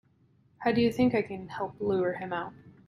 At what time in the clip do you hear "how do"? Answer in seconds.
0.63-0.81